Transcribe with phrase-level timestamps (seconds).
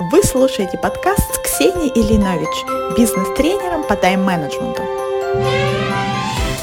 [0.00, 4.82] Вы слушаете подкаст с Ксенией Ильинович, бизнес-тренером по тайм-менеджменту.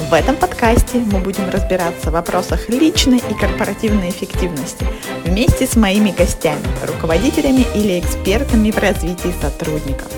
[0.09, 4.85] В этом подкасте мы будем разбираться в вопросах личной и корпоративной эффективности
[5.23, 10.11] вместе с моими гостями, руководителями или экспертами в развитии сотрудников.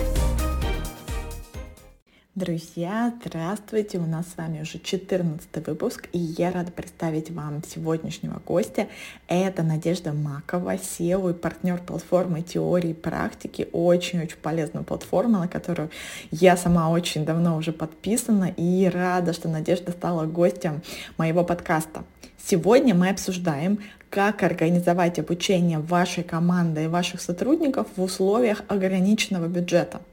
[2.36, 4.00] Друзья, здравствуйте!
[4.00, 8.88] У нас с вами уже 14 выпуск, и я рада представить вам сегодняшнего гостя.
[9.28, 13.70] Это Надежда Макова, SEO и партнер платформы теории и практики.
[13.72, 15.92] Очень-очень полезная платформа, на которую
[16.32, 20.82] я сама очень давно уже подписана, и рада, что Надежда стала гостем
[21.20, 22.04] моего подкаста.
[22.44, 23.78] Сегодня мы обсуждаем,
[24.10, 30.02] как организовать обучение вашей команды и ваших сотрудников в условиях ограниченного бюджета–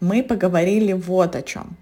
[0.00, 1.76] мы поговорили вот о чем.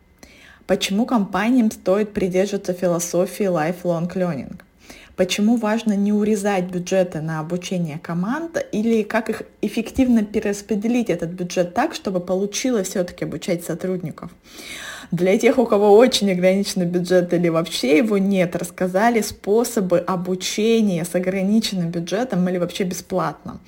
[0.66, 4.60] Почему компаниям стоит придерживаться философии lifelong learning?
[5.16, 11.72] Почему важно не урезать бюджеты на обучение команд или как их эффективно перераспределить этот бюджет
[11.72, 14.30] так, чтобы получилось все-таки обучать сотрудников?
[15.12, 21.14] Для тех, у кого очень ограниченный бюджет или вообще его нет, рассказали способы обучения с
[21.14, 23.60] ограниченным бюджетом или вообще бесплатно.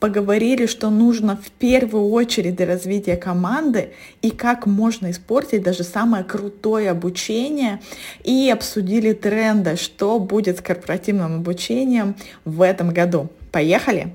[0.00, 6.22] Поговорили, что нужно в первую очередь для развития команды и как можно испортить даже самое
[6.22, 7.80] крутое обучение.
[8.22, 13.28] И обсудили тренды, что будет с корпоративным обучением в этом году.
[13.50, 14.12] Поехали!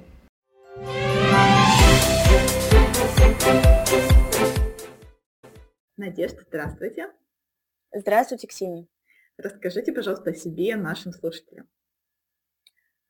[5.98, 7.08] Надежда, здравствуйте.
[7.94, 8.88] Здравствуйте, Ксения.
[9.38, 11.68] Расскажите, пожалуйста, о себе нашим слушателям.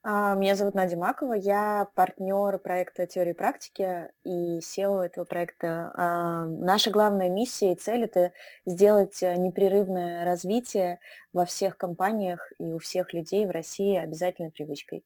[0.06, 5.94] А, меня зовут Надя Макова, я партнер проекта теории и практики и SEO этого проекта.
[5.96, 8.34] А, наша главная миссия и цель– это
[8.66, 11.00] сделать э, непрерывное развитие
[11.32, 15.06] во всех компаниях и у всех людей в России обязательной привычкой.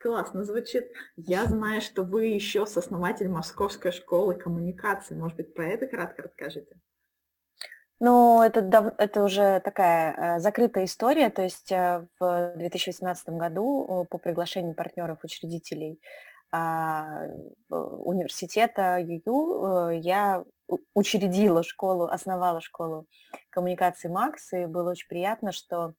[0.00, 0.90] Классно звучит.
[1.16, 5.14] Я знаю, что вы еще сооснователь Московской школы коммуникации.
[5.14, 6.76] Может быть, про это кратко расскажите?
[8.04, 14.06] Ну, это, это уже такая э, закрытая история, то есть э, в 2018 году э,
[14.10, 15.98] по приглашению партнеров-учредителей
[16.52, 17.22] а,
[17.70, 20.44] университета ЮЮ я
[20.92, 23.06] учредила школу, основала школу
[23.48, 25.94] коммуникации МАКС, и было очень приятно, что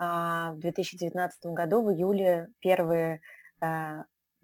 [0.00, 3.20] а, в 2019 году в июле первые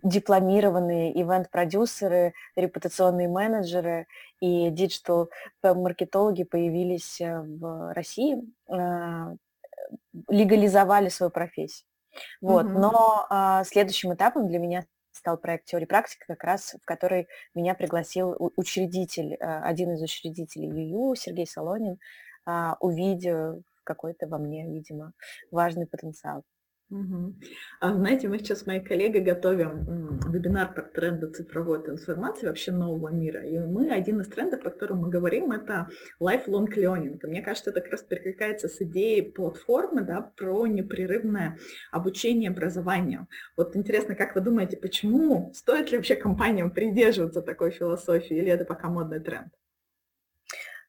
[0.02, 4.06] дипломированные ивент-продюсеры, репутационные менеджеры
[4.40, 9.36] и диджитал-маркетологи появились э, в России, э,
[10.28, 11.86] легализовали свою профессию.
[12.40, 12.66] Вот.
[12.66, 12.78] Mm-hmm.
[12.78, 17.74] Но а, следующим этапом для меня стал проект «Теория практика», как раз в который меня
[17.74, 21.98] пригласил учредитель, э, один из учредителей ЮЮ, Сергей Солонин,
[22.44, 25.12] а, увидев какой-то во мне, видимо,
[25.50, 26.42] важный потенциал.
[26.92, 27.34] Угу.
[27.80, 33.08] А знаете, мы сейчас с моей коллегой готовим вебинар про тренды цифровой трансформации вообще нового
[33.08, 33.42] мира.
[33.46, 35.88] И мы, один из трендов, про который мы говорим, это
[36.20, 37.18] lifelong learning.
[37.22, 41.58] И мне кажется, это как раз перекликается с идеей платформы да, про непрерывное
[41.90, 43.26] обучение образованию.
[43.56, 48.66] Вот интересно, как вы думаете, почему, стоит ли вообще компаниям придерживаться такой философии, или это
[48.66, 49.48] пока модный тренд?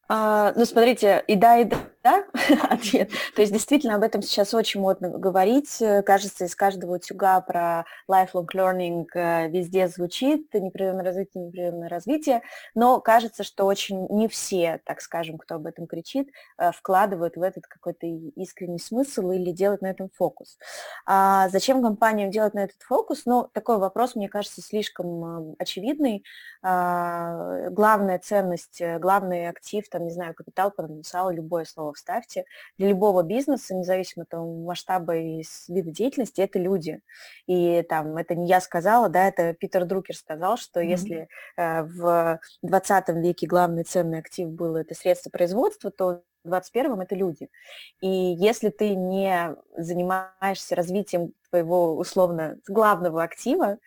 [0.10, 2.26] А, ну, смотрите, и да, и да, да,
[2.70, 3.12] ответ.
[3.34, 5.82] То есть действительно об этом сейчас очень модно говорить.
[6.06, 12.42] Кажется, из каждого утюга про lifelong learning э, везде звучит, непрерывное развитие, непрерывное развитие,
[12.76, 17.42] но кажется, что очень не все, так скажем, кто об этом кричит, э, вкладывают в
[17.42, 20.58] этот какой-то искренний смысл или делают на этом фокус.
[21.06, 23.22] А зачем компаниям делать на этот фокус?
[23.26, 26.26] Ну, такой вопрос, мне кажется, слишком э, очевидный.
[26.62, 32.46] А, главная ценность, главный актив, там, не знаю, капитал, потенциал, любое слово вставьте.
[32.78, 37.00] Для любого бизнеса, независимо от масштаба и вида деятельности, это люди.
[37.48, 40.88] И там, это не я сказала, да, это Питер Друкер сказал, что mm-hmm.
[40.88, 41.28] если
[41.58, 47.16] э, в 20 веке главный ценный актив был это средство производства, то в 21-м это
[47.16, 47.50] люди.
[48.02, 53.78] И если ты не занимаешься развитием твоего условно главного актива,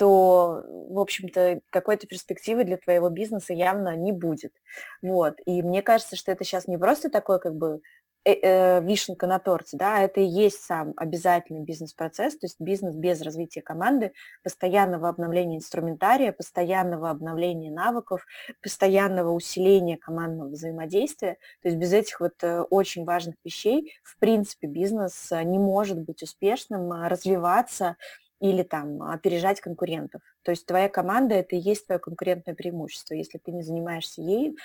[0.00, 4.54] то, в общем-то, какой-то перспективы для твоего бизнеса явно не будет.
[5.02, 5.34] Вот.
[5.44, 7.82] И мне кажется, что это сейчас не просто такой как бы
[8.24, 12.58] э, э, вишенка на торте, да, а это и есть сам обязательный бизнес-процесс, то есть
[12.58, 14.12] бизнес без развития команды,
[14.42, 18.24] постоянного обновления инструментария, постоянного обновления навыков,
[18.62, 21.36] постоянного усиления командного взаимодействия.
[21.60, 26.22] То есть без этих вот э, очень важных вещей, в принципе, бизнес не может быть
[26.22, 27.96] успешным, развиваться,
[28.40, 30.22] или там опережать конкурентов.
[30.42, 33.14] То есть твоя команда это и есть твое конкурентное преимущество.
[33.14, 34.56] Если ты не занимаешься ей,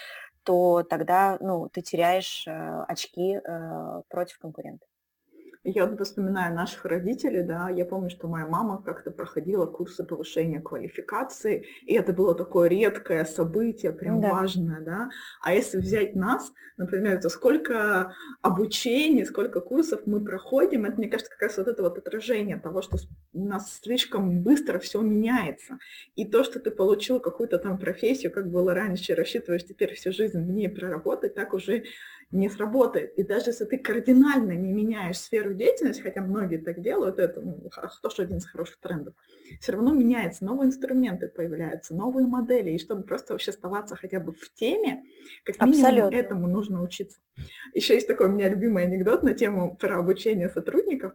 [0.44, 4.88] то тогда ну, ты теряешь э, очки э, против конкурентов.
[5.67, 10.62] Я вот вспоминаю наших родителей, да, я помню, что моя мама как-то проходила курсы повышения
[10.62, 14.29] квалификации, и это было такое редкое событие, прям да.
[14.29, 15.09] важное, да.
[15.41, 18.13] А если взять нас, например, то сколько
[18.44, 22.83] обучений, сколько курсов мы проходим, это, мне кажется, как раз вот это вот отражение того,
[22.83, 22.97] что
[23.33, 25.79] у нас слишком быстро все меняется.
[26.13, 30.38] И то, что ты получил какую-то там профессию, как было раньше, рассчитываешь теперь всю жизнь
[30.39, 31.85] в ней проработать, так уже
[32.35, 33.13] не сработает.
[33.17, 37.69] И даже если ты кардинально не меняешь сферу деятельности, хотя многие так делают, это ну,
[38.01, 39.15] тоже один из хороших трендов,
[39.59, 42.71] все равно меняется, новые инструменты появляются, новые модели.
[42.71, 45.03] И чтобы просто вообще оставаться хотя бы в теме,
[45.43, 46.15] как минимум Абсолютно.
[46.15, 47.19] этому нужно учиться.
[47.73, 51.13] Еще есть такой у меня любимый анекдот на тему про обучение сотрудников.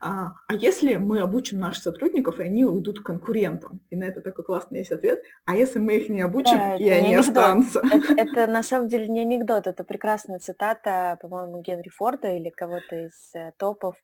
[0.00, 3.80] А, а если мы обучим наших сотрудников, и они уйдут к конкурентам?
[3.90, 5.22] И на это такой классный есть ответ.
[5.44, 7.28] А если мы их не обучим, да, и они анекдот.
[7.28, 7.82] останутся?
[7.84, 10.51] Это, это на самом деле не анекдот, это прекрасная цитата,
[11.16, 13.96] по-моему, Генри Форда или кого-то из э, топов.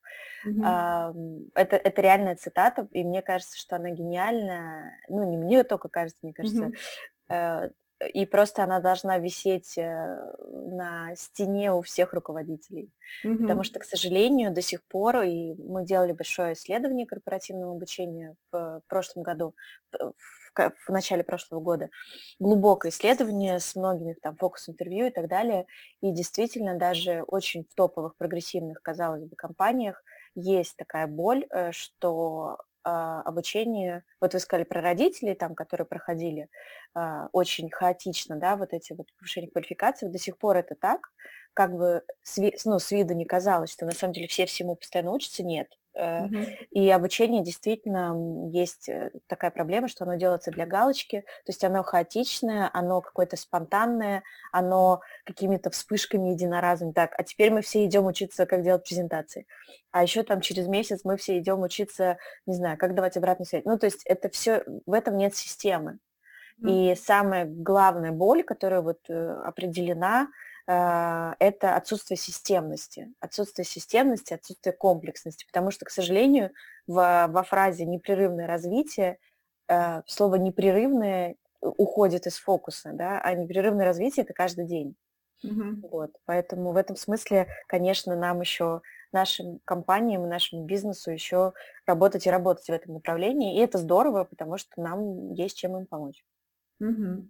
[0.65, 1.13] А,
[1.55, 4.99] это, это реальная цитата, и мне кажется, что она гениальная.
[5.09, 7.73] Ну, не мне только кажется, мне кажется, угу
[8.07, 12.93] и просто она должна висеть э, на стене у всех руководителей.
[13.25, 13.39] Mm-hmm.
[13.39, 18.83] Потому что, к сожалению, до сих пор, и мы делали большое исследование корпоративного обучения в
[18.89, 19.55] прошлом году,
[19.93, 20.13] в,
[20.59, 21.91] в начале прошлого года,
[22.39, 25.67] глубокое исследование с многими там фокус-интервью и так далее,
[26.01, 30.03] и действительно даже очень в топовых, прогрессивных, казалось бы, компаниях
[30.35, 36.49] есть такая боль, э, что а, обучение, вот вы сказали про родителей, там, которые проходили
[36.95, 41.11] а, очень хаотично, да, вот эти вот повышения квалификации, до сих пор это так,
[41.55, 45.13] как бы с, ну, с виду не казалось, что на самом деле все всему постоянно
[45.13, 45.78] учатся, нет.
[45.97, 46.47] Uh-huh.
[46.71, 48.15] И обучение действительно
[48.53, 53.37] есть э, такая проблема, что оно делается для галочки, то есть оно хаотичное, оно какое-то
[53.37, 56.93] спонтанное, оно какими-то вспышками единоразовыми.
[56.93, 59.47] Так, а теперь мы все идем учиться, как делать презентации.
[59.91, 63.65] А еще там через месяц мы все идем учиться, не знаю, как давать обратную связь.
[63.65, 65.99] Ну, то есть это все, в этом нет системы.
[66.61, 66.93] Uh-huh.
[66.93, 70.29] И самая главная боль, которая вот э, определена,
[70.71, 73.13] это отсутствие системности.
[73.21, 75.47] Отсутствие системности, отсутствие комплексности.
[75.47, 76.51] Потому что, к сожалению,
[76.87, 79.19] во, во фразе «непрерывное развитие»
[79.67, 84.95] а, слово «непрерывное» уходит из фокуса, да, а непрерывное развитие– это каждый день.
[85.43, 85.89] Угу.
[85.91, 88.83] Вот, поэтому в этом смысле, конечно, нам еще
[89.13, 91.53] нашим компаниям и нашему бизнесу еще
[91.87, 93.57] работать и работать в этом направлении.
[93.57, 96.23] И это здорово, потому что нам есть чем им помочь.
[96.81, 97.29] Угу.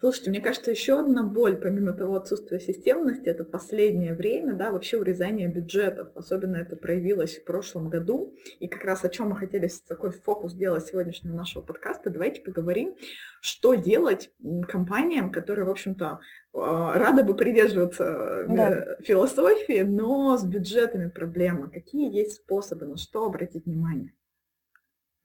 [0.00, 4.96] Слушайте, мне кажется, еще одна боль, помимо того отсутствия системности, это последнее время, да, вообще
[4.96, 6.08] урезание бюджетов.
[6.14, 8.34] Особенно это проявилось в прошлом году.
[8.60, 12.08] И как раз о чем мы хотели такой фокус сделать сегодняшнего нашего подкаста.
[12.08, 12.96] Давайте поговорим,
[13.42, 14.30] что делать
[14.66, 16.20] компаниям, которые, в общем-то,
[16.54, 18.96] а, рады бы придерживаться э, да.
[19.02, 21.68] философии, но с бюджетами проблемы.
[21.68, 24.14] Какие есть способы, на что обратить внимание?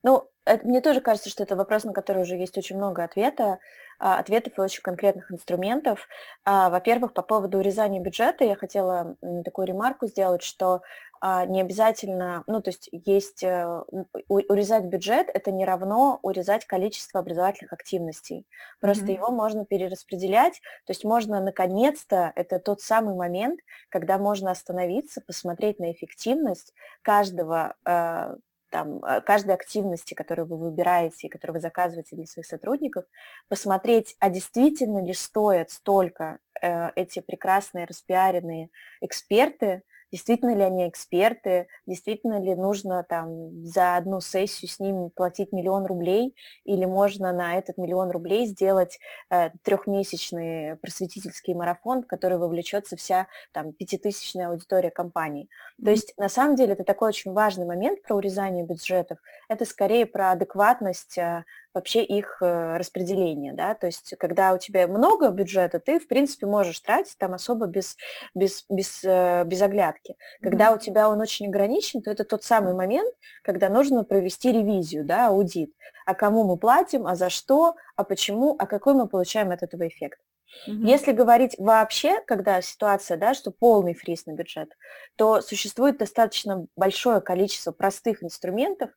[0.02, 0.30] Ну,
[0.62, 3.58] мне тоже кажется, что это вопрос, на который уже есть очень много ответа,
[3.98, 6.06] а, ответов и очень конкретных инструментов.
[6.44, 10.82] А, во-первых, по поводу урезания бюджета я хотела такую ремарку сделать, что
[11.20, 13.82] а, не обязательно, ну, то есть есть э,
[14.28, 18.46] урезать бюджет, это не равно урезать количество образовательных активностей.
[18.80, 19.14] Просто mm-hmm.
[19.14, 25.78] его можно перераспределять, то есть можно наконец-то, это тот самый момент, когда можно остановиться, посмотреть
[25.78, 27.76] на эффективность каждого
[28.70, 33.04] там, э, каждой активности, которую вы выбираете и которую вы заказываете для своих сотрудников,
[33.48, 38.70] посмотреть, а действительно ли стоят столько э, эти прекрасные распиаренные
[39.00, 39.82] эксперты,
[40.16, 45.84] действительно ли они эксперты, действительно ли нужно там за одну сессию с ними платить миллион
[45.84, 52.96] рублей, или можно на этот миллион рублей сделать э, трехмесячный просветительский марафон, в который вовлечется
[52.96, 55.44] вся там пятитысячная аудитория компании.
[55.44, 55.84] Mm-hmm.
[55.84, 59.18] То есть на самом деле это такой очень важный момент про урезание бюджетов.
[59.50, 61.44] Это скорее про адекватность э,
[61.76, 66.46] вообще их э, распределение, да, то есть когда у тебя много бюджета, ты, в принципе,
[66.46, 67.96] можешь тратить там особо без,
[68.34, 70.16] без, без, э, без оглядки.
[70.40, 70.76] Когда mm-hmm.
[70.76, 75.28] у тебя он очень ограничен, то это тот самый момент, когда нужно провести ревизию, да,
[75.28, 75.72] аудит.
[76.06, 79.86] А кому мы платим, а за что, а почему, а какой мы получаем от этого
[79.86, 80.18] эффект.
[80.66, 80.86] Mm-hmm.
[80.86, 84.70] Если говорить вообще, когда ситуация, да, что полный фриз на бюджет,
[85.16, 88.90] то существует достаточно большое количество простых инструментов,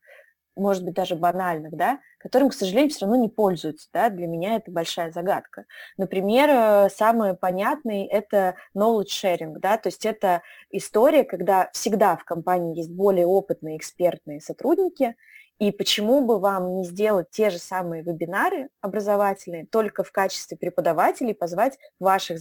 [0.56, 3.88] может быть, даже банальных, да, которым, к сожалению, все равно не пользуются.
[3.92, 4.10] Да?
[4.10, 5.64] Для меня это большая загадка.
[5.96, 9.54] Например, э, самый понятный– это knowledge sharing.
[9.58, 9.78] Да?
[9.78, 15.16] То есть это история, когда всегда в компании есть более опытные экспертные сотрудники,
[15.60, 21.34] И почему бы вам не сделать те же самые вебинары образовательные, только в качестве преподавателей,
[21.34, 22.38] позвать ваших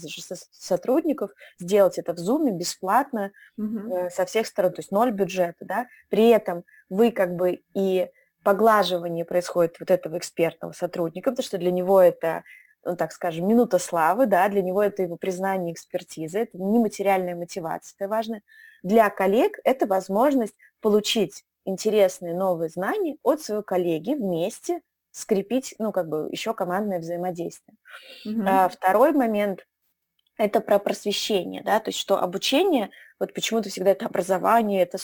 [0.52, 4.10] сотрудников, сделать это в Zoom бесплатно угу.
[4.10, 8.10] со всех сторон, то есть ноль бюджета, да, при этом вы как бы и
[8.42, 12.44] поглаживание происходит вот этого экспертного сотрудника, потому что для него это
[12.86, 17.96] ну, так скажем, минута славы, да, для него это его признание экспертизы, это нематериальная мотивация,
[18.00, 18.40] это важно.
[18.82, 26.08] Для коллег это возможность получить интересные новые знания от своего коллеги вместе скрепить, ну, как
[26.08, 27.78] бы еще командное взаимодействие.
[28.26, 28.46] Mm-hmm.
[28.48, 29.66] А, второй момент–
[30.38, 34.98] это про просвещение, да, то есть что обучение, вот почему-то всегда это образование, это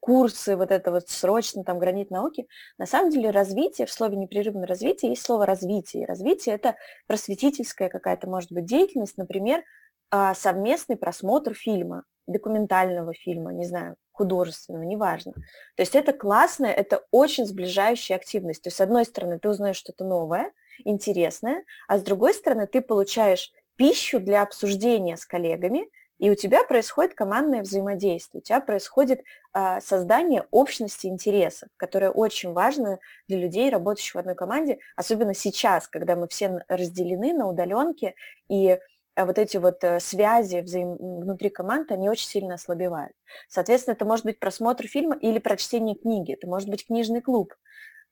[0.00, 2.48] курсы, вот это вот срочно, там, гранит науки.
[2.78, 6.06] На самом деле развитие, в слове непрерывное развитие есть слово развитие.
[6.06, 6.76] развитие– это
[7.06, 9.62] просветительская какая-то, может быть, деятельность, например,
[10.10, 15.32] а, совместный просмотр фильма, документального фильма, не знаю, художественного, неважно.
[15.76, 18.62] То есть это классно, это очень сближающая активность.
[18.62, 20.52] То есть с одной стороны ты узнаешь что-то новое,
[20.84, 25.88] интересное, а с другой стороны ты получаешь пищу для обсуждения с коллегами,
[26.20, 29.22] и у тебя происходит командное взаимодействие, у тебя происходит
[29.54, 35.88] а, создание общности интересов, которое очень важно для людей, работающих в одной команде, особенно сейчас,
[35.88, 38.14] когда мы все разделены на удаленке,
[38.50, 38.78] и
[39.16, 40.96] вот эти вот э, связи взаим...
[40.96, 43.12] внутри команд, они очень сильно ослабевают.
[43.48, 47.54] Соответственно, это может быть просмотр фильма или прочтение книги, это может быть книжный клуб.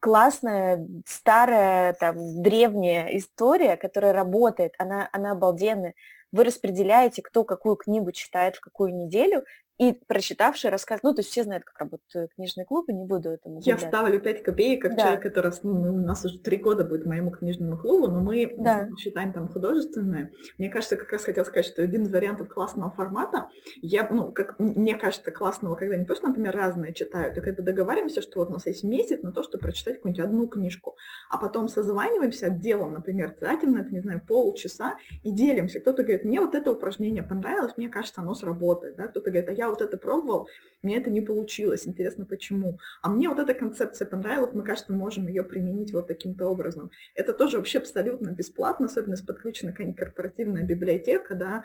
[0.01, 5.95] Классная, старая, там, древняя история, которая работает, она, она обалденная.
[6.31, 9.45] Вы распределяете, кто какую книгу читает в какую неделю,
[9.79, 13.61] и прочитавший рассказ, ну, то есть все знают, как работают книжные клубы, не буду этому
[13.63, 15.03] Я вставлю 5 копеек, как да.
[15.03, 18.89] человек, который, ну, у нас уже три года будет моему книжному клубу, но мы да.
[18.99, 20.33] считаем там художественное.
[20.59, 24.59] Мне кажется, как раз хотел сказать, что один из вариантов классного формата, я, ну, как
[24.59, 28.55] мне кажется, классного, когда не просто, например, разные читают, а когда договариваемся, что вот у
[28.55, 30.97] нас есть месяц на то, чтобы прочитать какую-нибудь одну книжку,
[31.31, 35.79] а потом созваниваемся отделом, например, тратим это, не знаю, полчаса и делимся.
[35.79, 39.07] Кто-то говорит, мне вот это упражнение понравилось, мне кажется, оно сработает, да?
[39.07, 40.49] кто-то говорит, а я вот это пробовал,
[40.83, 42.79] мне это не получилось, интересно почему.
[43.03, 46.91] А мне вот эта концепция понравилась, мы, кажется, можем ее применить вот таким-то образом.
[47.15, 51.65] Это тоже вообще абсолютно бесплатно, особенно если подключена какая-нибудь корпоративная библиотека, да,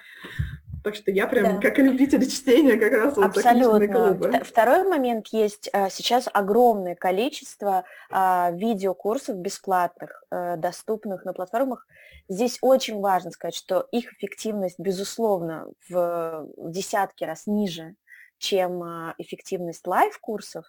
[0.84, 1.62] так что я прям да.
[1.62, 3.88] как любитель чтения как раз вот Абсолютно.
[3.88, 4.42] клубы.
[4.44, 11.88] Второй момент есть а, сейчас огромное количество а, видеокурсов бесплатных, э, доступных на платформах.
[12.28, 17.96] Здесь очень важно сказать, что их эффективность, безусловно, в десятки раз ниже,
[18.44, 20.66] чем а, эффективность live-курсов,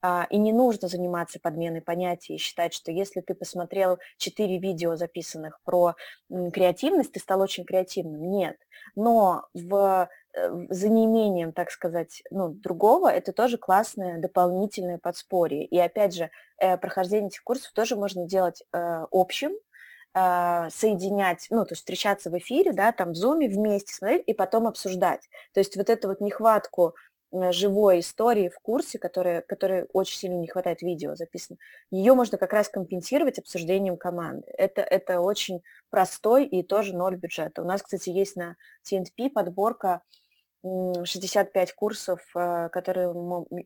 [0.00, 4.94] а, и не нужно заниматься подменой понятий и считать, что если ты посмотрел 4 видео,
[4.94, 5.96] записанных про
[6.30, 8.30] креативность, ты стал очень креативным.
[8.30, 8.56] Нет.
[8.94, 15.64] Но в э, за неимением, так сказать, ну, другого, это тоже классное дополнительное подспорье.
[15.66, 19.52] И опять же, э, прохождение этих курсов тоже можно делать э, общим,
[20.14, 24.66] соединять, ну, то есть встречаться в эфире, да, там в зуме вместе смотреть и потом
[24.66, 25.28] обсуждать.
[25.52, 26.94] То есть вот эту вот нехватку
[27.52, 31.58] живой истории в курсе, которая, которой очень сильно не хватает видео записано,
[31.90, 34.46] ее можно как раз компенсировать обсуждением команды.
[34.56, 37.62] Это, это очень простой и тоже ноль бюджета.
[37.62, 38.56] У нас, кстати, есть на
[38.90, 40.02] TNP подборка
[40.64, 43.08] 65 курсов, э, которые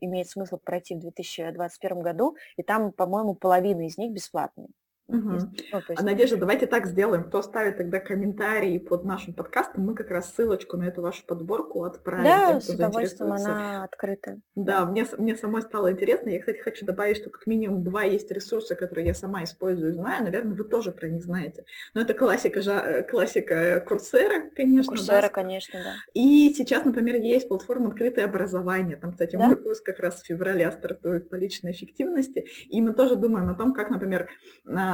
[0.01, 4.67] имеет смысл пройти в 2021 году, и там, по-моему, половина из них бесплатные.
[5.11, 5.29] Угу.
[5.29, 5.99] Ну, есть...
[5.99, 7.25] А Надежда, давайте так сделаем.
[7.25, 11.83] Кто ставит тогда комментарии под нашим подкастом, мы как раз ссылочку на эту вашу подборку
[11.83, 12.23] отправим.
[12.23, 14.39] Да, тем, с удовольствием она открыта.
[14.55, 16.29] Да, Мне, мне самой стало интересно.
[16.29, 19.93] Я, кстати, хочу добавить, что как минимум два есть ресурса, которые я сама использую и
[19.93, 20.23] знаю.
[20.23, 21.65] Наверное, вы тоже про них знаете.
[21.93, 24.91] Но это классика, жа, классика Курсера, конечно.
[24.91, 25.29] Курсера, да.
[25.29, 25.93] конечно, да.
[26.13, 28.95] И сейчас, например, есть платформа «Открытое образование».
[28.95, 29.47] Там, кстати, да?
[29.47, 32.45] мой курс как раз в феврале стартует по личной эффективности.
[32.69, 34.29] И мы тоже думаем о том, как, например,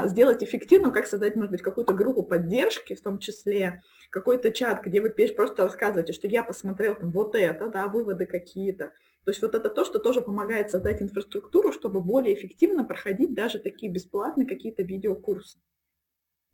[0.07, 5.01] сделать эффективным, как создать, может быть, какую-то группу поддержки, в том числе какой-то чат, где
[5.01, 8.91] вы просто рассказываете, что я посмотрел там вот это, да, выводы какие-то.
[9.25, 13.59] То есть вот это то, что тоже помогает создать инфраструктуру, чтобы более эффективно проходить даже
[13.59, 15.59] такие бесплатные какие-то видеокурсы.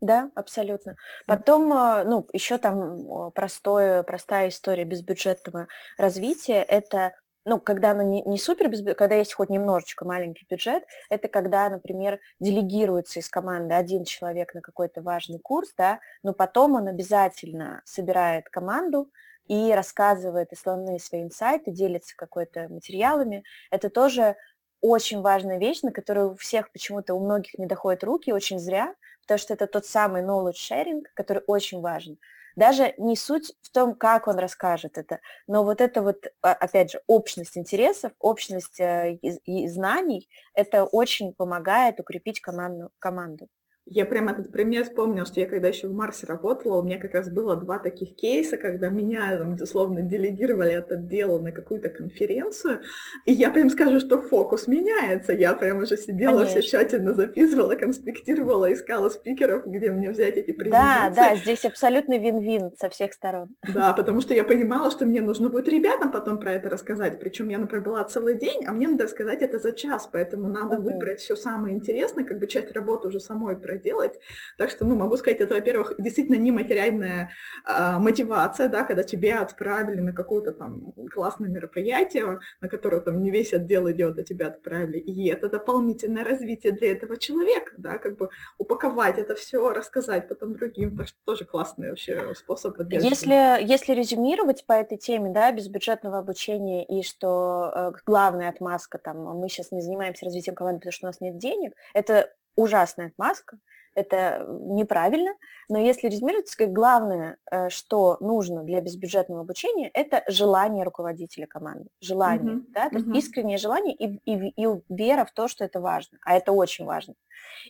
[0.01, 0.97] Да, абсолютно.
[1.27, 5.67] Потом, а, ну, еще там простое, простая история безбюджетного
[5.97, 7.13] развития– это
[7.45, 12.19] ну, когда оно не, не супер, когда есть хоть немножечко маленький бюджет, это когда, например,
[12.39, 18.49] делегируется из команды один человек на какой-то важный курс, да, но потом он обязательно собирает
[18.49, 19.09] команду
[19.47, 23.43] и рассказывает основные свои инсайты, делится какой-то материалами.
[23.71, 24.37] Это тоже
[24.81, 28.95] очень важная вещь, на которую у всех почему-то, у многих не доходят руки, очень зря,
[29.21, 32.17] потому что это тот самый knowledge sharing, который очень важен.
[32.55, 36.91] Даже не суть в том, как он расскажет это, но вот это вот, а, опять
[36.91, 42.91] же, общность интересов, общность э, и знаний, это очень помогает укрепить команду.
[42.99, 43.47] команду.
[43.85, 47.13] Я прям этот пример вспомнил, что я когда еще в Марсе работала, у меня как
[47.13, 52.79] раз было два таких кейса, когда меня, там, условно, делегировали это дело на какую-то конференцию,
[53.25, 55.33] и я прям скажу, что фокус меняется.
[55.33, 56.61] Я прям уже сидела, Конечно.
[56.61, 61.15] все тщательно записывала, конспектировала, искала спикеров, где мне взять эти презентации.
[61.15, 63.49] Да, да, здесь абсолютно вин-вин со всех сторон.
[63.73, 67.49] Да, потому что я понимала, что мне нужно будет ребятам потом про это рассказать, причем
[67.49, 70.83] я, например, была целый день, а мне надо рассказать это за час, поэтому надо угу.
[70.83, 74.19] выбрать все самое интересное, как бы часть работы уже самой проделать.
[74.57, 77.31] Так что, ну, могу сказать, это, во-первых, действительно нематериальная
[77.65, 83.31] а, мотивация, да, когда тебя отправили на какое-то там классное мероприятие, на которое там не
[83.31, 84.99] весь отдел идет, а тебя отправили.
[84.99, 90.53] И это дополнительное развитие для этого человека, да, как бы упаковать это все, рассказать потом
[90.53, 90.95] другим.
[90.97, 96.19] Так что тоже классный вообще способ Если, если резюмировать по этой теме, да, без бюджетного
[96.19, 101.07] обучения и что э, главная отмазка, там, мы сейчас не занимаемся развитием команды, потому что
[101.07, 103.57] у нас нет денег, это ужасная отмазка,
[103.95, 105.33] это неправильно,
[105.69, 112.55] но если резюмировать, главное, э, что нужно для безбюджетного обучения, это желание руководителя команды, желание,
[112.55, 112.65] uh-huh.
[112.69, 116.35] да, то есть искреннее желание и, и, и вера в то, что это важно, а
[116.35, 117.13] это очень важно.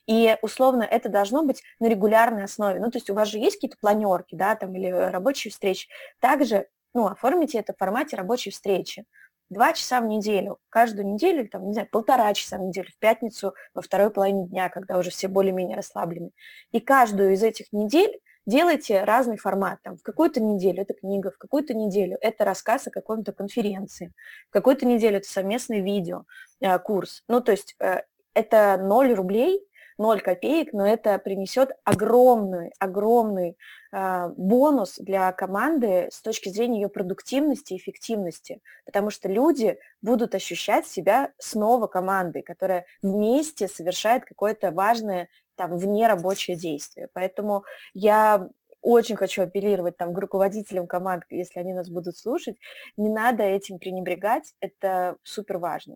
[0.07, 3.57] И условно это должно быть на регулярной основе, ну то есть у вас же есть
[3.57, 9.05] какие-то планерки, да, там или рабочие встречи, также ну, оформите это в формате рабочей встречи
[9.53, 13.53] два часа в неделю, каждую неделю, там, не знаю, полтора часа в неделю, в пятницу,
[13.73, 16.31] во второй половине дня, когда уже все более-менее расслаблены.
[16.71, 19.79] И каждую из этих недель делайте разный формат.
[19.83, 24.11] Там, в какую-то неделю это книга, в какую-то неделю это рассказ о какой-то конференции,
[24.49, 26.23] в какую-то неделю это совместный видео,
[26.61, 27.23] э, курс.
[27.27, 28.01] Ну, то есть э,
[28.33, 29.61] это 0 рублей,
[30.03, 33.57] 0 копеек, но это принесет огромный, огромный
[33.93, 40.35] э, бонус для команды с точки зрения ее продуктивности и эффективности, потому что люди будут
[40.35, 47.07] ощущать себя снова командой, которая вместе совершает какое-то важное там вне рабочее действие.
[47.13, 48.49] Поэтому я
[48.81, 52.57] очень хочу апеллировать там к руководителям команд, если они нас будут слушать,
[52.97, 55.95] не надо этим пренебрегать, это супер важно.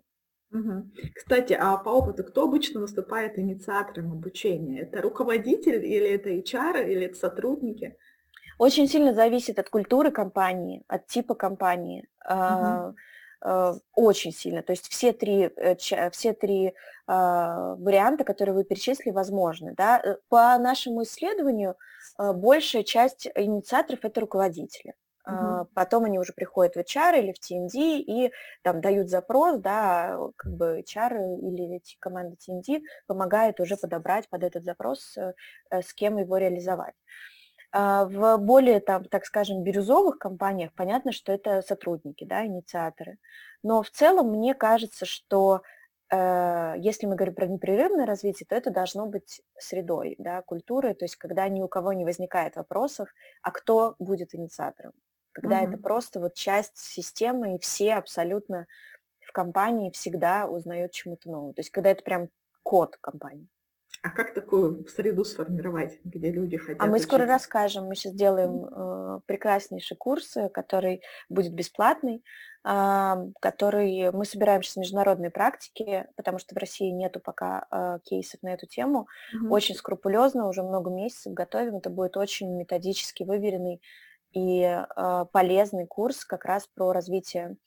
[1.15, 4.81] Кстати, а по опыту кто обычно выступает инициатором обучения?
[4.81, 7.97] Это руководитель или это HR, или это сотрудники?
[8.57, 12.07] Очень сильно зависит от культуры компании, от типа компании.
[12.27, 12.95] Угу.
[13.93, 14.63] Очень сильно.
[14.63, 16.73] То есть все три, э, все три
[17.05, 19.75] а, варианта, которые вы перечислили, возможны.
[19.77, 20.01] Да?
[20.03, 21.75] Э, по нашему исследованию
[22.17, 24.95] большая часть инициаторов– это руководители.
[25.27, 25.67] Uh-huh.
[25.73, 30.53] Потом они уже приходят в HR или в TND и там дают запрос, да, как
[30.53, 35.33] бы HR или команда TND помогает уже подобрать под этот запрос, э,
[35.69, 36.95] э, с кем его реализовать.
[37.73, 43.17] А, в более, там, так скажем, бирюзовых компаниях понятно, что это сотрудники, да, инициаторы.
[43.63, 45.61] Но в целом мне кажется, что
[46.09, 51.03] э, если мы говорим про непрерывное развитие, то это должно быть средой, да, культурой, то
[51.05, 53.09] есть когда ни у кого не возникает вопросов,
[53.41, 54.93] а кто будет инициатором
[55.41, 55.67] когда угу.
[55.69, 58.65] это просто вот часть системы, и все абсолютно
[59.21, 61.53] в компании всегда узнают чему-то новому.
[61.53, 62.29] То есть когда это прям
[62.63, 63.47] код компании.
[64.01, 66.81] А как такую среду сформировать, где люди хотят?
[66.81, 67.07] А мы учиться?
[67.07, 67.85] скоро расскажем.
[67.85, 72.23] Мы сейчас делаем э, прекраснейший курс, э, который будет бесплатный,
[72.63, 78.41] э, который мы собираем сейчас международные практики, потому что в России нету пока э, кейсов
[78.43, 79.07] на эту тему.
[79.35, 79.53] Угу.
[79.53, 81.77] Очень скрупулезно, уже много месяцев готовим.
[81.77, 83.81] Это будет очень методически выверенный
[84.37, 87.57] и э, полезный курс как раз про развитие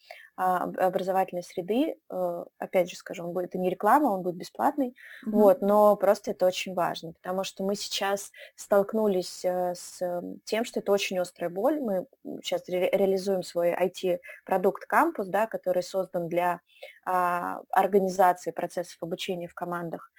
[0.40, 1.96] образовательной среды.
[2.10, 5.30] Э, опять же скажу, он будет, это не реклама, он будет бесплатный, mm-hmm.
[5.30, 10.00] вот, но просто это очень важно, потому что мы сейчас столкнулись э, с
[10.44, 11.80] тем, что это очень острая боль.
[11.80, 12.06] Мы
[12.42, 16.60] сейчас ре- реализуем свой IT-продукт кампус, да, который создан для
[17.04, 20.12] а, организации процессов обучения в командах.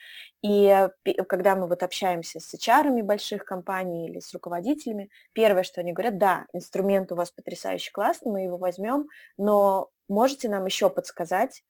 [0.43, 0.87] И
[1.27, 6.17] когда мы вот общаемся с HR больших компаний или с руководителями, первое, что они говорят,
[6.17, 9.07] да, инструмент у вас потрясающе классный, мы его возьмем,
[9.37, 11.63] но Можете нам еще подсказать,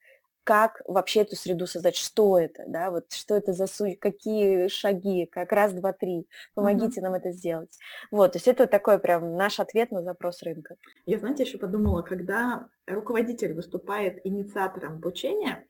[0.43, 5.27] как вообще эту среду создать, что это, да, вот что это за суть, какие шаги,
[5.27, 7.03] как раз, два, три, помогите uh-huh.
[7.03, 7.77] нам это сделать.
[8.09, 10.77] Вот, то есть это такой прям наш ответ на запрос рынка.
[11.05, 15.67] Я, знаете, еще подумала, когда руководитель выступает инициатором обучения,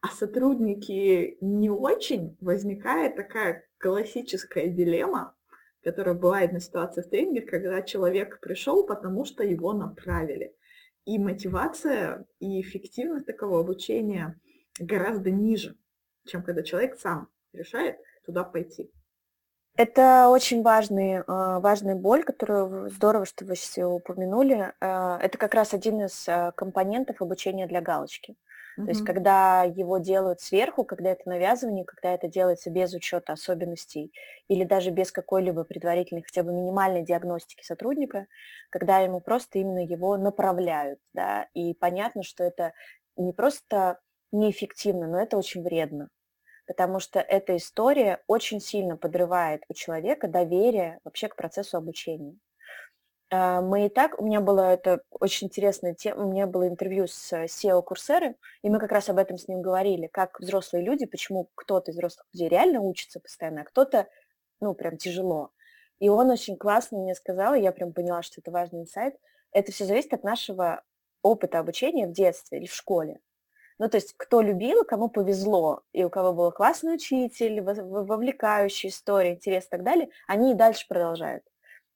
[0.00, 5.34] а сотрудники не очень, возникает такая классическая дилемма,
[5.82, 10.54] которая бывает на ситуации в тренинге, когда человек пришел, потому что его направили.
[11.04, 14.40] И мотивация и эффективность такого обучения
[14.78, 15.76] гораздо ниже,
[16.26, 18.90] чем когда человек сам решает туда пойти.
[19.76, 24.72] Это очень важный, э, важная боль, которую здорово, что вы ее упомянули.
[24.80, 28.36] Э, это как раз один из э, компонентов обучения для галочки.
[28.84, 34.12] То есть когда его делают сверху, когда это навязывание, когда это делается без учета особенностей
[34.48, 38.26] или даже без какой-либо предварительной, хотя бы минимальной диагностики сотрудника,
[38.70, 42.72] когда ему просто именно его направляют, да, и понятно, что это
[43.16, 44.00] не просто
[44.32, 46.08] неэффективно, но это очень вредно
[46.66, 52.38] потому что эта история очень сильно подрывает у человека доверие вообще к процессу обучения.
[53.36, 57.08] А, мы и так, у меня было это очень интересная тема, у меня было интервью
[57.08, 61.04] с SEO Курсеры, и мы как раз об этом с ним говорили, как взрослые люди,
[61.04, 64.06] почему кто-то из взрослых людей реально учится постоянно, а кто-то,
[64.60, 65.50] ну, прям тяжело.
[65.98, 69.16] И он очень классно мне сказал, и я прям поняла, что это важный инсайт,
[69.50, 70.82] это все зависит от нашего
[71.22, 73.18] опыта обучения в детстве или в школе.
[73.78, 79.32] Ну, то есть кто любил, кому повезло, и у кого был классный учитель, вовлекающая история,
[79.32, 81.42] интерес и так далее, они и дальше продолжают.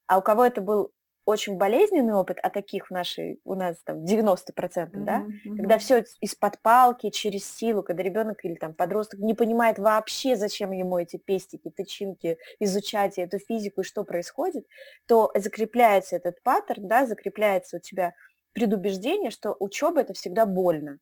[0.08, 0.90] А у кого это был
[1.28, 5.56] очень болезненный опыт, а таких в нашей, у нас там 90%, mm-hmm, да, mm-hmm.
[5.58, 10.70] когда все из-под палки, через силу, когда ребенок или там подросток не понимает вообще, зачем
[10.70, 14.64] ему эти пестики, тычинки, изучать эту физику и что происходит,
[15.06, 18.14] то закрепляется этот паттерн, да, закрепляется у тебя
[18.54, 20.98] предубеждение, что учеба это всегда больно.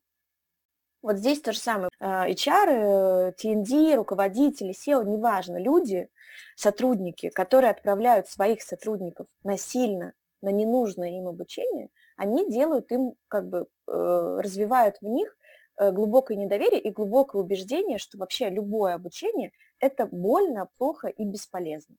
[1.01, 1.89] Вот здесь то же самое.
[2.01, 6.09] HR, TND, руководители, SEO, неважно, люди,
[6.55, 13.67] сотрудники, которые отправляют своих сотрудников насильно на ненужное им обучение, они делают им, как бы,
[13.87, 15.35] э, развивают в них
[15.79, 21.95] э, глубокое недоверие и глубокое убеждение, что вообще любое обучение– это больно, плохо и бесполезно.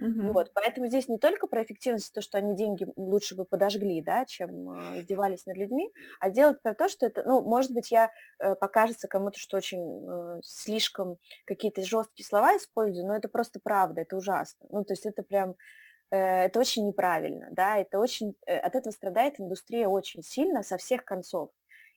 [0.00, 0.32] Угу.
[0.32, 4.24] Вот, поэтому здесь не только про эффективность, то, что они деньги лучше бы подожгли, да,
[4.24, 8.10] чем э, издевались над людьми, а делать про то, что это, ну, может быть, я
[8.38, 14.00] э, покажется кому-то, что очень э, слишком какие-то жесткие слова использую, но это просто правда,
[14.00, 14.66] это ужасно.
[14.70, 15.54] Ну, то есть это прям
[16.10, 20.78] э, это очень неправильно, да, это очень, э, от этого страдает индустрия очень сильно со
[20.78, 21.50] всех концов.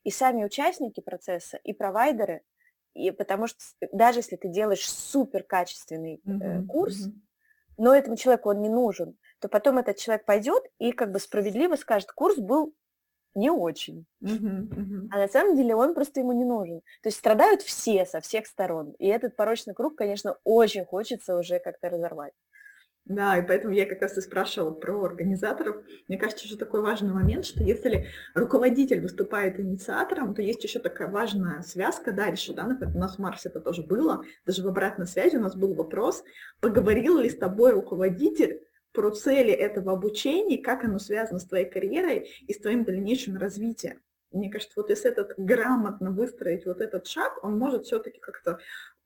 [0.03, 2.41] И сами участники процесса, и провайдеры,
[2.93, 3.59] и потому что
[3.93, 6.65] даже если ты делаешь супер качественный э, mm-hmm.
[6.65, 7.32] курс, mm-hmm
[7.77, 11.75] но этому человеку он не нужен, то потом этот человек пойдет и как бы справедливо
[11.75, 12.73] скажет, курс был
[13.35, 14.05] не очень.
[14.23, 15.07] Uh-huh, uh-huh.
[15.11, 16.81] А на самом деле он просто ему не нужен.
[17.01, 18.91] То есть страдают все со всех сторон.
[18.99, 22.33] И этот порочный круг, конечно, очень хочется уже как-то разорвать.
[23.05, 25.83] Да, и поэтому я как раз и спрашивала про организаторов.
[26.07, 31.09] Мне кажется, что такой важный момент, что если руководитель выступает инициатором, то есть еще такая
[31.09, 35.05] важная связка дальше, да, например, у нас в Марсе это тоже было, даже в обратной
[35.05, 36.23] связи у нас был вопрос,
[36.61, 38.61] поговорил ли с тобой руководитель
[38.93, 43.99] про цели этого обучения, как оно связано с твоей карьерой и с твоим дальнейшим развитием.
[44.31, 48.59] Мне кажется, вот если этот грамотно выстроить вот этот шаг, он может все-таки как-то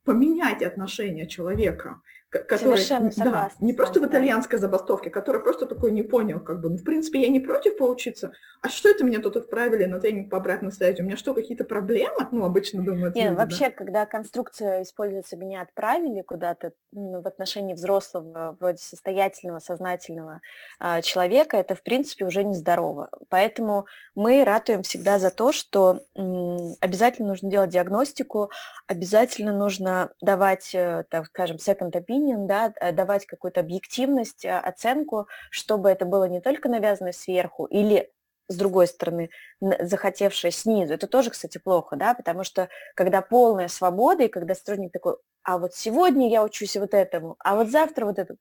[0.04, 2.84] поменять отношение человека который,
[3.16, 6.84] да, не просто в итальянской забастовке, который просто такой не понял, как бы, ну, в
[6.84, 10.72] принципе, я не против поучиться, а что это меня тут отправили на тренинг по обратной
[10.72, 11.02] связи?
[11.02, 12.28] У меня что, какие-то проблемы?
[12.32, 13.72] Ну, обычно думают Нет, люди, вообще, да?
[13.72, 20.42] когда конструкция используется, меня отправили куда-то ну, в отношении взрослого, вроде состоятельного, сознательного
[20.82, 23.10] э, человека, это, в принципе, уже нездорово.
[23.30, 23.86] Поэтому
[24.16, 28.52] мы ратуем всегда за то, что м, обязательно нужно делать диагностику,
[28.88, 34.58] обязательно нужно давать, э, так скажем, second opinion, opinion, да, э, давать какую-то объективность, э,
[34.58, 38.12] оценку, чтобы это было не только навязано сверху или
[38.50, 40.94] с другой стороны, захотевшее снизу.
[40.94, 45.58] Это тоже, кстати, плохо, да, потому что когда полная свобода, и когда сотрудник такой, а
[45.58, 48.40] вот сегодня я учусь вот этому, а вот завтра вот этому.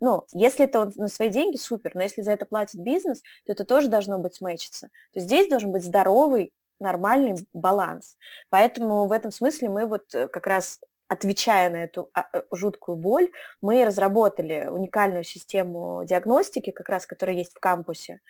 [0.00, 3.52] Ну, если это он на свои деньги, супер, но если за это платит бизнес, то
[3.52, 4.88] это тоже должно быть смычиться.
[5.12, 8.16] То есть здесь должен быть здоровый, нормальный баланс.
[8.50, 10.80] Поэтому в этом смысле мы вот э, как раз
[11.12, 17.36] отвечая на эту а, э, жуткую боль, мы разработали уникальную систему диагностики, как раз которая
[17.36, 18.20] есть в кампусе,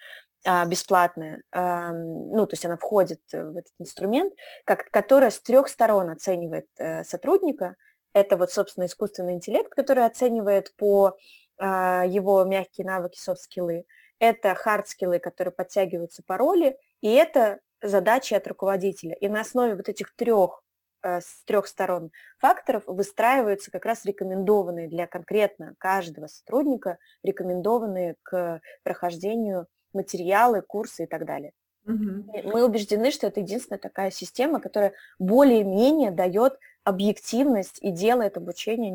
[0.44, 6.10] а, бесплатная, ну, то есть она входит в этот инструмент, как, которая с трех сторон
[6.10, 7.76] оценивает э, сотрудника.
[8.12, 11.16] Это вот, собственно, искусственный интеллект, который оценивает по
[11.58, 13.84] а, его мягкие навыки, софт-скиллы.
[14.18, 19.14] Это хард-скиллы, которые подтягиваются по роли, и это задачи от руководителя.
[19.14, 20.71] И на основе вот этих трех Э,
[21.02, 29.66] с трех сторон факторов выстраиваются как раз рекомендованные для конкретно каждого сотрудника, рекомендованные к прохождению
[29.92, 31.52] материалы, курсы и так далее.
[31.86, 32.42] Угу.
[32.44, 38.92] Мы убеждены, что это единственная такая система, которая более-менее дает объективность и делает обучение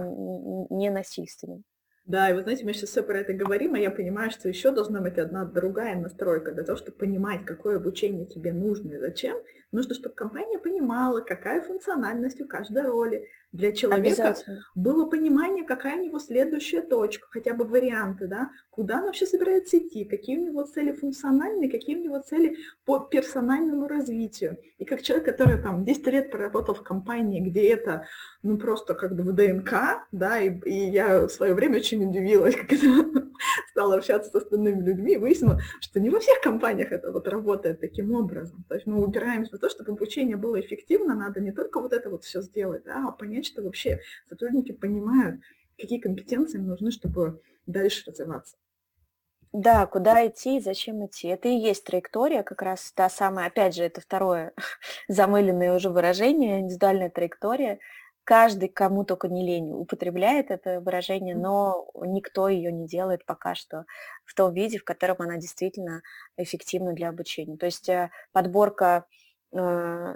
[0.70, 1.64] ненасильственным.
[2.06, 4.72] Да, и вы знаете, мы сейчас все про это говорим, а я понимаю, что еще
[4.72, 9.38] должна быть одна другая настройка для того, чтобы понимать, какое обучение тебе нужно и зачем.
[9.72, 14.36] Нужно, чтобы компания понимала, какая функциональность у каждой роли, для человека
[14.76, 19.78] было понимание, какая у него следующая точка, хотя бы варианты, да, куда он вообще собирается
[19.78, 24.58] идти, какие у него цели функциональные, какие у него цели по персональному развитию.
[24.78, 28.06] И как человек, который там 10 лет проработал в компании, где это,
[28.44, 32.56] ну, просто как бы в ДНК, да, и, и я в свое время очень удивилась,
[32.58, 33.30] как это
[33.72, 37.80] стала общаться с остальными людьми, и выяснила, что не во всех компаниях это вот работает
[37.80, 38.66] таким образом.
[38.68, 42.10] То есть мы упираемся в то, чтобы обучение было эффективно, надо не только вот это
[42.10, 45.42] вот все сделать, да, а понять, что вообще сотрудники понимают,
[45.78, 48.56] какие компетенции им нужны, чтобы дальше развиваться.
[49.54, 51.30] Да, куда идти и зачем идти.
[51.30, 54.54] Это и есть траектория, как раз та самая, опять же, это второе
[55.08, 57.80] замыленное уже выражение, индивидуальная траектория.
[58.24, 63.86] Каждый, кому только не лень, употребляет это выражение, но никто ее не делает пока что
[64.26, 66.02] в том виде, в котором она действительно
[66.36, 67.56] эффективна для обучения.
[67.56, 69.06] То есть э, подборка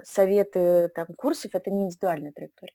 [0.04, 2.74] советы там, курсов– это не индивидуальная траектория.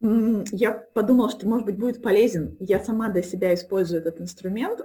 [0.00, 2.54] Я подумала, что, может быть, будет полезен.
[2.60, 4.82] Я сама для себя использую этот инструмент.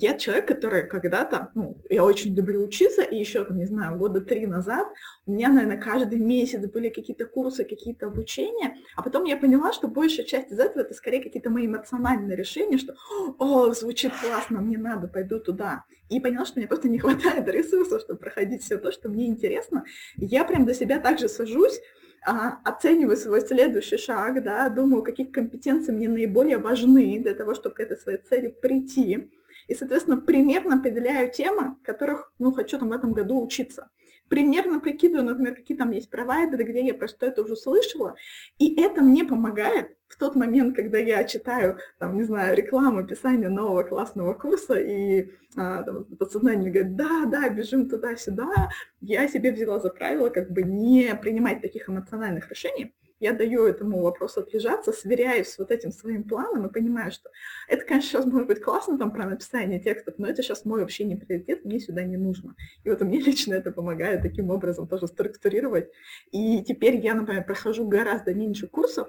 [0.00, 4.46] Я человек, который когда-то, ну, я очень люблю учиться, и еще, не знаю, года три
[4.46, 4.88] назад
[5.26, 9.86] у меня, наверное, каждый месяц были какие-то курсы, какие-то обучения, а потом я поняла, что
[9.86, 12.94] большая часть из этого это скорее какие-то мои эмоциональные решения, что
[13.38, 15.84] «О, звучит классно, мне надо, пойду туда».
[16.08, 19.84] И поняла, что мне просто не хватает ресурсов, чтобы проходить все то, что мне интересно.
[20.16, 21.78] Я прям для себя также сажусь,
[22.24, 27.76] а, оцениваю свой следующий шаг, да, думаю, какие компетенции мне наиболее важны для того, чтобы
[27.76, 29.30] к этой своей цели прийти.
[29.66, 33.90] И, соответственно, примерно определяю темы, которых, ну, хочу там в этом году учиться
[34.28, 38.14] примерно прикидываю, например, какие там есть провайдеры, где я про что это уже слышала,
[38.58, 43.48] и это мне помогает в тот момент, когда я читаю, там, не знаю, рекламу, описание
[43.48, 49.78] нового классного курса, и а, там, подсознание говорит, да, да, бежим туда-сюда, я себе взяла
[49.78, 55.48] за правило как бы не принимать таких эмоциональных решений, я даю этому вопросу отлежаться, сверяюсь
[55.48, 57.30] с вот этим своим планом и понимаю, что
[57.66, 61.04] это, конечно, сейчас может быть классно там про написание текстов, но это сейчас мой вообще
[61.04, 62.54] не приоритет, мне сюда не нужно.
[62.84, 65.90] И вот мне лично это помогает таким образом тоже структурировать.
[66.30, 69.08] И теперь я, например, прохожу гораздо меньше курсов,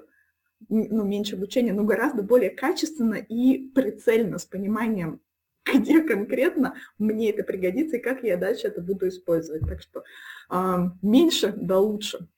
[0.68, 5.20] ну, меньше обучения, но гораздо более качественно и прицельно, с пониманием,
[5.74, 9.62] где конкретно мне это пригодится и как я дальше это буду использовать.
[9.68, 10.04] Так что
[10.50, 12.28] э, меньше да лучше.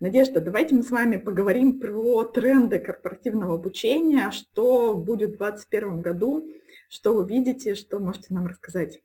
[0.00, 6.48] Надежда, давайте мы с вами поговорим про тренды корпоративного обучения, что будет в 2021 году,
[6.88, 9.02] что вы видите, что можете нам рассказать.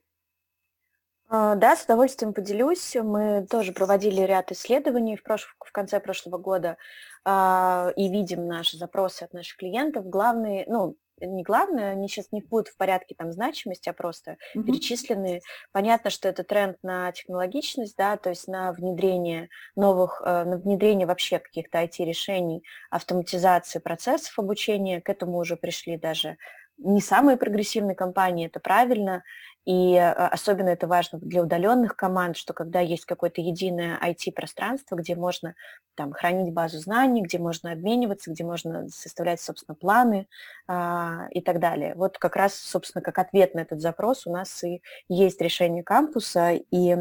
[1.35, 2.95] А, да, с удовольствием поделюсь.
[2.95, 5.55] Мы тоже проводили ряд исследований в, прош...
[5.65, 6.77] в конце прошлого года
[7.25, 10.05] э, и видим наши запросы от наших клиентов.
[10.05, 14.65] Главный, ну, не главное, они сейчас не будут в порядке там значимости, а просто угу.
[14.65, 15.41] перечислены.
[15.71, 21.07] Понятно, что это тренд на технологичность, да, то есть на внедрение новых, э, на внедрение
[21.07, 25.01] вообще каких-то IT-решений, автоматизации процессов обучения.
[25.01, 26.37] К этому уже пришли даже
[26.77, 29.23] не самые прогрессивные компании, это правильно,
[29.65, 35.15] и э, особенно это важно для удаленных команд, что когда есть какое-то единое IT-пространство, где
[35.15, 35.55] можно
[35.95, 40.27] там, хранить базу знаний, где можно обмениваться, где можно составлять, собственно, планы
[40.67, 41.95] а, и так далее.
[41.95, 46.51] Вот как раз, собственно, как ответ на этот запрос у нас и есть решение кампуса,
[46.51, 46.97] и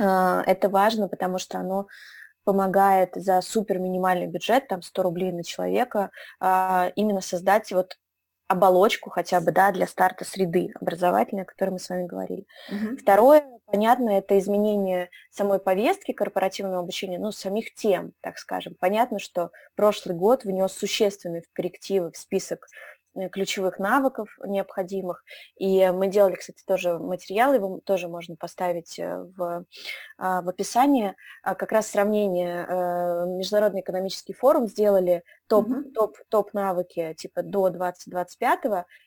[0.00, 1.86] а, это важно, потому что оно
[2.44, 6.10] помогает за супер минимальный бюджет, там 100 рублей на человека,
[6.40, 7.96] а, именно создать вот
[8.46, 12.46] оболочку хотя бы, да, для старта среды образовательной, о которой мы с вами говорили.
[12.70, 12.98] Угу.
[12.98, 18.74] Второе, понятно, это изменение самой повестки корпоративного обучения, ну, самих тем, так скажем.
[18.78, 22.66] Понятно, что прошлый год внес существенные коррективы в список
[23.16, 25.24] Э, ключевых навыков необходимых.
[25.56, 29.64] И мы делали, кстати, тоже материал, его тоже можно поставить э, в,
[30.18, 31.14] а, в описании.
[31.42, 35.22] А как раз сравнение, э, Международный экономический форум сделали
[35.54, 35.92] топ, mm-hmm.
[35.92, 38.60] топ, топ навыки типа до 2025,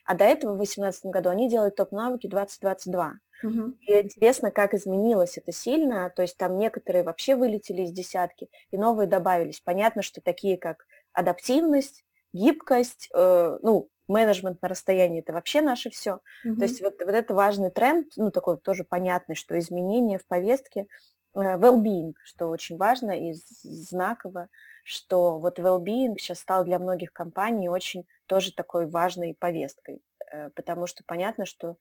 [0.04, 3.14] а до этого в 2018 году они делают топ навыки 2022.
[3.42, 3.74] Угу.
[3.82, 8.76] И интересно, как изменилось это сильно, то есть там некоторые вообще вылетели из десятки, и
[8.76, 9.60] новые добавились.
[9.60, 16.20] Понятно, что такие как адаптивность, гибкость, э, ну, менеджмент на расстоянии это вообще наше все.
[16.44, 16.56] Mm-hmm.
[16.56, 20.86] То есть вот, вот это важный тренд, ну такой тоже понятный, что изменения в повестке,
[21.34, 24.48] э, well-being, что очень важно и знаково,
[24.88, 30.00] что вот well-being сейчас стал для многих компаний очень тоже такой важной повесткой,
[30.32, 31.76] э, потому что понятно, что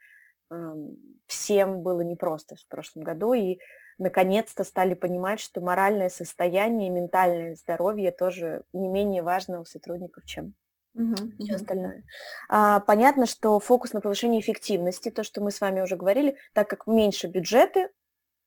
[0.51, 0.55] э,
[1.25, 3.59] всем было непросто в прошлом году, и
[3.97, 10.53] наконец-то стали понимать, что моральное состояние, ментальное здоровье тоже не менее важно у сотрудников, чем
[10.93, 12.03] угу, все остальное.
[12.49, 16.69] А, понятно, что фокус на повышение эффективности, то, что мы с вами уже говорили, так
[16.69, 17.89] как меньше бюджеты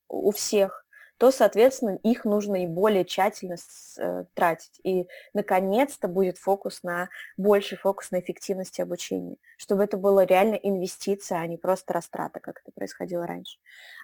[0.08, 0.84] у всех,
[1.20, 3.56] то, соответственно, их нужно и более тщательно
[3.98, 4.80] э, тратить.
[4.83, 11.40] И, наконец-то, будет фокус на больший фокус на эффективности обучения, чтобы это было реально инвестиция,
[11.40, 13.59] а не просто растрата, как это происходило раньше.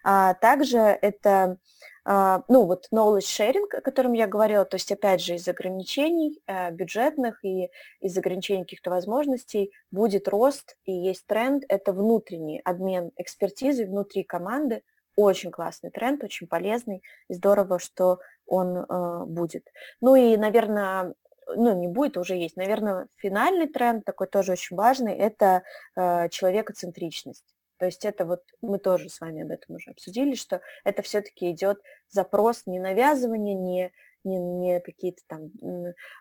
[0.04, 1.56] А также это
[2.04, 6.42] а, ну, вот knowledge sharing, о котором я говорила, то есть, опять же, из ограничений
[6.46, 13.10] э, бюджетных и из ограничений каких-то возможностей будет рост и есть тренд, это внутренний обмен
[13.16, 14.82] экспертизой внутри команды,
[15.16, 19.66] очень классный тренд, очень полезный, и здорово, что он э, будет.
[20.00, 21.14] Ну и, наверное,
[21.54, 22.56] ну, не будет, уже есть.
[22.56, 25.62] Наверное, финальный тренд, такой тоже очень важный, это
[25.96, 27.44] э, человекоцентричность.
[27.78, 31.50] То есть это вот мы тоже с вами об этом уже обсудили, что это все-таки
[31.50, 33.92] идет запрос не навязывание, не,
[34.24, 35.50] не, не какие-то там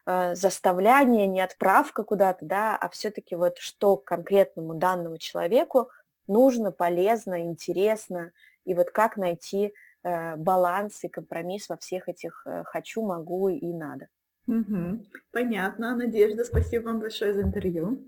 [0.05, 5.89] э, заставляния, не отправка куда-то, да, а все-таки вот что конкретному данному человеку
[6.27, 8.31] нужно, полезно, интересно,
[8.65, 9.73] и вот как найти
[10.03, 14.07] э, баланс и компромисс во всех этих э, хочу, могу и надо.
[14.47, 15.05] Угу.
[15.31, 17.99] Понятно, Надежда, спасибо вам большое за интервью.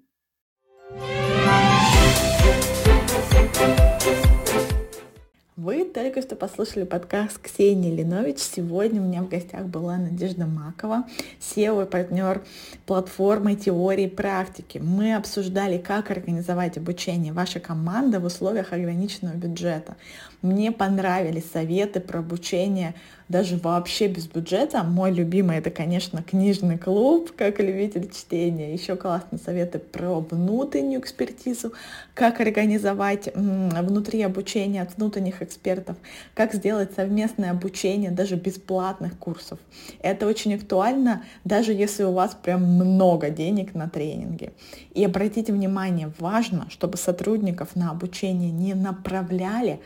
[5.57, 8.37] Вы только что послушали подкаст Ксении Линович.
[8.37, 11.05] Сегодня у меня в гостях была Надежда Макова,
[11.39, 12.43] SEO и партнер
[12.85, 14.77] платформы теории и практики.
[14.77, 19.95] Мы обсуждали, как организовать обучение вашей команды в условиях ограниченного бюджета.
[20.43, 22.93] Мне понравились советы про обучение
[23.29, 24.83] даже вообще без бюджета.
[24.83, 28.73] Мой любимый это, конечно, книжный клуб, как любитель чтения.
[28.73, 31.73] Еще классные советы про внутреннюю экспертизу,
[32.13, 35.97] как организовать внутри обучения от внутренних экспертов,
[36.33, 39.59] как сделать совместное обучение даже бесплатных курсов.
[40.01, 44.51] Это очень актуально, даже если у вас прям много денег на тренинги.
[44.93, 49.79] И обратите внимание, важно, чтобы сотрудников на обучение не направляли,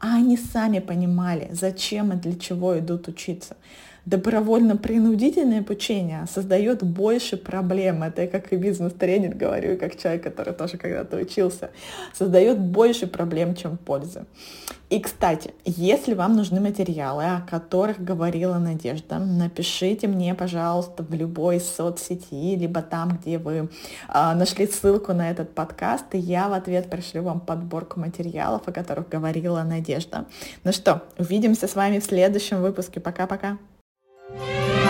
[0.00, 3.56] а они сами понимали, зачем и для чего идут учиться.
[4.06, 8.04] Добровольно-принудительное обучение создает больше проблем.
[8.04, 11.70] Это я как и бизнес-тренер говорю, и как человек, который тоже когда-то учился.
[12.14, 14.24] Создает больше проблем, чем пользы.
[14.90, 21.58] И, кстати, если вам нужны материалы, о которых говорила Надежда, напишите мне, пожалуйста, в любой
[21.58, 23.68] соцсети, либо там, где вы
[24.06, 28.72] а, нашли ссылку на этот подкаст, и я в ответ пришлю вам подборку материалов, о
[28.72, 30.26] которых говорила Надежда.
[30.62, 33.00] Ну что, увидимся с вами в следующем выпуске.
[33.00, 33.58] Пока-пока.
[34.28, 34.86] Música